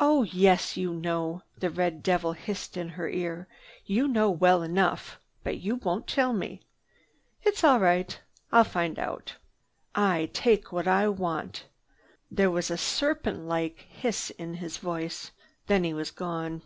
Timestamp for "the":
1.56-1.70